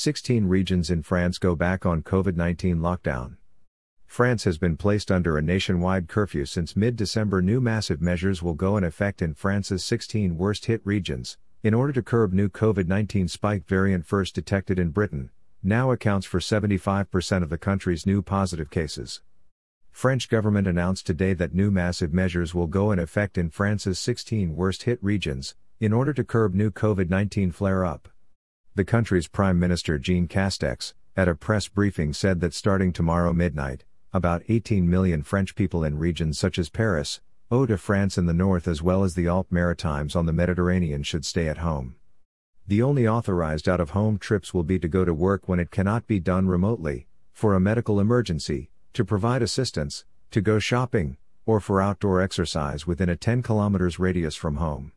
16 0.00 0.46
regions 0.46 0.90
in 0.90 1.02
France 1.02 1.38
go 1.38 1.56
back 1.56 1.84
on 1.84 2.04
COVID 2.04 2.36
19 2.36 2.78
lockdown. 2.78 3.36
France 4.06 4.44
has 4.44 4.56
been 4.56 4.76
placed 4.76 5.10
under 5.10 5.36
a 5.36 5.42
nationwide 5.42 6.06
curfew 6.06 6.44
since 6.44 6.76
mid 6.76 6.94
December. 6.94 7.42
New 7.42 7.60
massive 7.60 8.00
measures 8.00 8.40
will 8.40 8.54
go 8.54 8.76
in 8.76 8.84
effect 8.84 9.22
in 9.22 9.34
France's 9.34 9.84
16 9.84 10.38
worst 10.38 10.66
hit 10.66 10.80
regions, 10.84 11.36
in 11.64 11.74
order 11.74 11.92
to 11.92 12.00
curb 12.00 12.32
new 12.32 12.48
COVID 12.48 12.86
19 12.86 13.26
spike 13.26 13.66
variant 13.66 14.06
first 14.06 14.36
detected 14.36 14.78
in 14.78 14.90
Britain, 14.90 15.30
now 15.64 15.90
accounts 15.90 16.26
for 16.26 16.38
75% 16.38 17.42
of 17.42 17.50
the 17.50 17.58
country's 17.58 18.06
new 18.06 18.22
positive 18.22 18.70
cases. 18.70 19.20
French 19.90 20.28
government 20.28 20.68
announced 20.68 21.06
today 21.06 21.34
that 21.34 21.56
new 21.56 21.72
massive 21.72 22.12
measures 22.12 22.54
will 22.54 22.68
go 22.68 22.92
in 22.92 23.00
effect 23.00 23.36
in 23.36 23.50
France's 23.50 23.98
16 23.98 24.54
worst 24.54 24.84
hit 24.84 25.02
regions, 25.02 25.56
in 25.80 25.92
order 25.92 26.12
to 26.12 26.22
curb 26.22 26.54
new 26.54 26.70
COVID 26.70 27.10
19 27.10 27.50
flare 27.50 27.84
up. 27.84 28.08
The 28.78 28.84
country's 28.84 29.26
Prime 29.26 29.58
Minister 29.58 29.98
Jean 29.98 30.28
Castex, 30.28 30.94
at 31.16 31.26
a 31.26 31.34
press 31.34 31.66
briefing, 31.66 32.12
said 32.12 32.38
that 32.38 32.54
starting 32.54 32.92
tomorrow 32.92 33.32
midnight, 33.32 33.82
about 34.12 34.44
18 34.48 34.88
million 34.88 35.24
French 35.24 35.56
people 35.56 35.82
in 35.82 35.98
regions 35.98 36.38
such 36.38 36.60
as 36.60 36.70
Paris, 36.70 37.20
Hauts-de-France 37.50 38.16
in 38.16 38.26
the 38.26 38.32
north 38.32 38.68
as 38.68 38.80
well 38.80 39.02
as 39.02 39.16
the 39.16 39.26
Alpes-Maritimes 39.26 40.14
on 40.14 40.26
the 40.26 40.32
Mediterranean 40.32 41.02
should 41.02 41.26
stay 41.26 41.48
at 41.48 41.58
home. 41.58 41.96
The 42.68 42.80
only 42.80 43.08
authorized 43.08 43.68
out-of-home 43.68 44.18
trips 44.18 44.54
will 44.54 44.62
be 44.62 44.78
to 44.78 44.86
go 44.86 45.04
to 45.04 45.12
work 45.12 45.48
when 45.48 45.58
it 45.58 45.72
cannot 45.72 46.06
be 46.06 46.20
done 46.20 46.46
remotely, 46.46 47.08
for 47.32 47.56
a 47.56 47.60
medical 47.60 47.98
emergency, 47.98 48.70
to 48.92 49.04
provide 49.04 49.42
assistance, 49.42 50.04
to 50.30 50.40
go 50.40 50.60
shopping, 50.60 51.16
or 51.46 51.58
for 51.58 51.82
outdoor 51.82 52.20
exercise 52.20 52.86
within 52.86 53.08
a 53.08 53.16
10 53.16 53.42
kilometers 53.42 53.98
radius 53.98 54.36
from 54.36 54.58
home. 54.58 54.92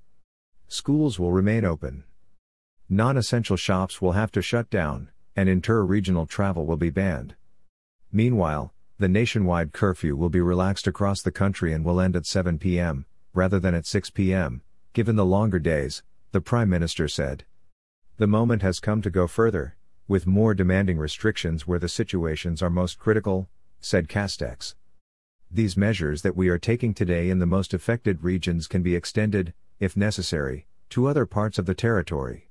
Schools 0.68 1.18
will 1.18 1.32
remain 1.32 1.66
open. 1.66 2.04
Non-essential 2.94 3.56
shops 3.56 4.02
will 4.02 4.12
have 4.12 4.34
to 4.34 4.42
shut 4.42 4.70
down, 4.70 5.08
and 5.34 5.48
inter-regional 5.48 6.26
travel 6.26 6.66
will 6.66 6.76
be 6.76 6.90
banned. 6.90 7.36
Meanwhile, 8.12 8.74
the 8.98 9.08
nationwide 9.08 9.72
curfew 9.72 10.14
will 10.18 10.30
be 10.30 10.42
relaxed 10.42 10.88
across 10.88 11.22
the 11.22 11.32
country 11.32 11.72
and 11.72 11.86
will 11.86 12.02
end 12.02 12.18
at 12.18 12.26
7 12.26 12.60
p.m., 12.60 13.06
rather 13.34 13.62
than 13.62 13.74
at 13.74 13.86
6 13.86 14.10
p.m., 14.10 14.62
given 14.92 15.16
the 15.16 15.24
longer 15.24 15.58
days, 15.58 16.04
the 16.34 16.42
Prime 16.42 16.70
Minister 16.70 17.08
said. 17.08 17.46
The 18.18 18.28
moment 18.28 18.62
has 18.62 18.82
come 18.82 19.02
to 19.04 19.10
go 19.10 19.26
further, 19.26 19.78
with 20.10 20.28
more 20.28 20.54
demanding 20.54 20.98
restrictions 20.98 21.66
where 21.66 21.80
the 21.80 21.88
situations 21.88 22.62
are 22.62 22.70
most 22.70 23.00
critical, 23.00 23.48
said 23.80 24.10
Castex. 24.10 24.76
These 25.50 25.78
measures 25.78 26.24
that 26.24 26.36
we 26.36 26.50
are 26.50 26.60
taking 26.60 26.94
today 26.94 27.30
in 27.30 27.40
the 27.40 27.46
most 27.46 27.74
affected 27.74 28.22
regions 28.22 28.68
can 28.68 28.84
be 28.84 28.98
extended, 28.98 29.54
if 29.80 29.96
necessary, 29.96 30.66
to 30.90 31.08
other 31.08 31.26
parts 31.26 31.58
of 31.58 31.66
the 31.66 31.74
territory. 31.74 32.50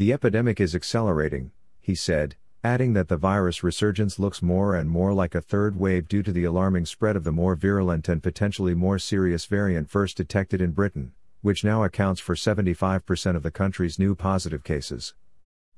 The 0.00 0.14
epidemic 0.14 0.62
is 0.62 0.74
accelerating, 0.74 1.52
he 1.78 1.94
said, 1.94 2.36
adding 2.64 2.94
that 2.94 3.08
the 3.08 3.18
virus 3.18 3.62
resurgence 3.62 4.18
looks 4.18 4.40
more 4.40 4.74
and 4.74 4.88
more 4.88 5.12
like 5.12 5.34
a 5.34 5.42
third 5.42 5.78
wave 5.78 6.08
due 6.08 6.22
to 6.22 6.32
the 6.32 6.44
alarming 6.44 6.86
spread 6.86 7.16
of 7.16 7.24
the 7.24 7.32
more 7.32 7.54
virulent 7.54 8.08
and 8.08 8.22
potentially 8.22 8.74
more 8.74 8.98
serious 8.98 9.44
variant 9.44 9.90
first 9.90 10.16
detected 10.16 10.62
in 10.62 10.70
Britain, 10.70 11.12
which 11.42 11.64
now 11.64 11.84
accounts 11.84 12.18
for 12.18 12.34
75% 12.34 13.36
of 13.36 13.42
the 13.42 13.50
country's 13.50 13.98
new 13.98 14.14
positive 14.14 14.64
cases. 14.64 15.12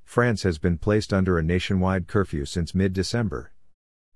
France 0.05 0.45
has 0.45 0.57
been 0.57 0.79
placed 0.79 1.13
under 1.13 1.37
a 1.37 1.43
nationwide 1.43 2.07
curfew 2.07 2.45
since 2.45 2.77
mid 2.77 2.93
December. 2.93 3.51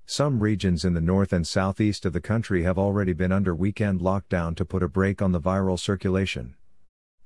Some 0.05 0.39
regions 0.39 0.85
in 0.85 0.95
the 0.95 1.01
north 1.01 1.33
and 1.33 1.45
southeast 1.45 2.07
of 2.07 2.13
the 2.13 2.21
country 2.21 2.63
have 2.63 2.79
already 2.79 3.13
been 3.13 3.33
under 3.33 3.57
weekend 3.57 4.01
lockdown 4.01 4.55
to 4.55 4.65
put 4.65 4.85
a 4.85 4.89
brake 4.89 5.21
on 5.21 5.33
the 5.33 5.41
viral 5.41 5.77
circulation. 5.77 6.55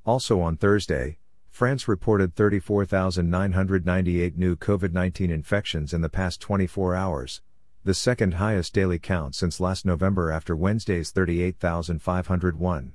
Also 0.07 0.41
on 0.41 0.57
Thursday, 0.57 1.19
France 1.51 1.89
reported 1.89 2.35
34,998 2.35 4.39
new 4.39 4.57
COVID 4.57 4.93
19 4.93 5.31
infections 5.31 5.93
in 5.93 6.01
the 6.01 6.09
past 6.09 6.41
24 6.41 6.95
hours, 6.95 7.43
the 7.85 7.93
second 7.93 8.33
highest 8.35 8.73
daily 8.73 8.99
count 8.99 9.35
since 9.35 9.61
last 9.61 9.85
November 9.85 10.31
after 10.31 10.57
Wednesday's 10.57 11.11
38,501. 11.11 12.93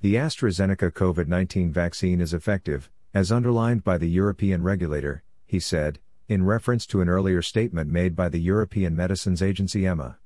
The 0.00 0.14
AstraZeneca 0.14 0.90
COVID 0.92 1.28
19 1.28 1.70
vaccine 1.70 2.22
is 2.22 2.32
effective, 2.32 2.90
as 3.12 3.30
underlined 3.30 3.84
by 3.84 3.98
the 3.98 4.08
European 4.08 4.62
regulator, 4.62 5.22
he 5.44 5.60
said, 5.60 5.98
in 6.26 6.46
reference 6.46 6.86
to 6.86 7.02
an 7.02 7.08
earlier 7.10 7.42
statement 7.42 7.90
made 7.90 8.16
by 8.16 8.30
the 8.30 8.40
European 8.40 8.96
Medicines 8.96 9.42
Agency 9.42 9.84
EMA. 9.84 10.16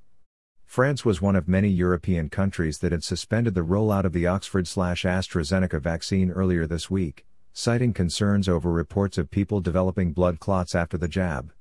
France 0.64 1.04
was 1.04 1.20
one 1.20 1.34
of 1.34 1.48
many 1.48 1.68
European 1.68 2.28
countries 2.28 2.78
that 2.78 2.92
had 2.92 3.02
suspended 3.02 3.54
the 3.54 3.62
rollout 3.62 4.04
of 4.04 4.12
the 4.12 4.28
Oxford 4.28 4.66
AstraZeneca 4.66 5.80
vaccine 5.80 6.30
earlier 6.30 6.68
this 6.68 6.88
week, 6.88 7.26
citing 7.52 7.92
concerns 7.92 8.48
over 8.48 8.70
reports 8.70 9.18
of 9.18 9.28
people 9.28 9.60
developing 9.60 10.12
blood 10.12 10.38
clots 10.38 10.76
after 10.76 10.96
the 10.96 11.08
jab. 11.08 11.52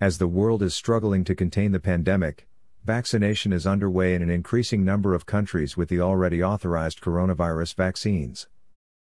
As 0.00 0.16
the 0.16 0.26
world 0.26 0.62
is 0.62 0.72
struggling 0.72 1.24
to 1.24 1.34
contain 1.34 1.72
the 1.72 1.78
pandemic, 1.78 2.48
vaccination 2.86 3.52
is 3.52 3.66
underway 3.66 4.14
in 4.14 4.22
an 4.22 4.30
increasing 4.30 4.82
number 4.82 5.12
of 5.12 5.26
countries 5.26 5.76
with 5.76 5.90
the 5.90 6.00
already 6.00 6.42
authorized 6.42 7.02
coronavirus 7.02 7.74
vaccines. 7.74 8.48